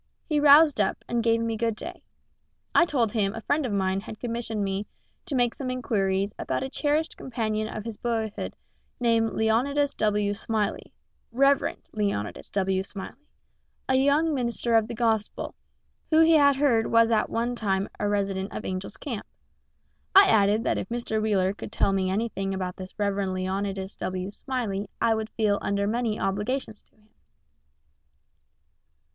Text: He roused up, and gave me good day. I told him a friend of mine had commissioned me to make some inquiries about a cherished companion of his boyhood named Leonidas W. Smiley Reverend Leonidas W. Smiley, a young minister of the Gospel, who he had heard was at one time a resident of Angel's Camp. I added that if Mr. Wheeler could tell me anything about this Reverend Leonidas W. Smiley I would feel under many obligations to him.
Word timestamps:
He 0.25 0.39
roused 0.39 0.81
up, 0.81 1.05
and 1.07 1.21
gave 1.21 1.41
me 1.41 1.55
good 1.55 1.75
day. 1.75 2.01
I 2.73 2.85
told 2.85 3.11
him 3.11 3.35
a 3.35 3.41
friend 3.41 3.67
of 3.67 3.71
mine 3.71 4.01
had 4.01 4.19
commissioned 4.19 4.63
me 4.63 4.87
to 5.27 5.35
make 5.35 5.53
some 5.53 5.69
inquiries 5.69 6.33
about 6.39 6.63
a 6.63 6.69
cherished 6.71 7.15
companion 7.15 7.67
of 7.67 7.85
his 7.85 7.97
boyhood 7.97 8.55
named 8.99 9.33
Leonidas 9.33 9.93
W. 9.93 10.33
Smiley 10.33 10.91
Reverend 11.31 11.83
Leonidas 11.93 12.49
W. 12.49 12.81
Smiley, 12.81 13.27
a 13.87 13.93
young 13.93 14.33
minister 14.33 14.73
of 14.75 14.87
the 14.87 14.95
Gospel, 14.95 15.53
who 16.09 16.21
he 16.21 16.33
had 16.33 16.55
heard 16.55 16.87
was 16.87 17.11
at 17.11 17.29
one 17.29 17.53
time 17.53 17.87
a 17.99 18.09
resident 18.09 18.51
of 18.53 18.65
Angel's 18.65 18.97
Camp. 18.97 19.27
I 20.15 20.25
added 20.27 20.63
that 20.63 20.79
if 20.79 20.89
Mr. 20.89 21.21
Wheeler 21.21 21.53
could 21.53 21.71
tell 21.71 21.93
me 21.93 22.09
anything 22.09 22.55
about 22.55 22.75
this 22.75 22.97
Reverend 22.97 23.33
Leonidas 23.35 23.95
W. 23.97 24.31
Smiley 24.31 24.89
I 24.99 25.13
would 25.13 25.29
feel 25.29 25.59
under 25.61 25.85
many 25.85 26.19
obligations 26.19 26.81
to 26.89 26.95
him. 26.95 27.09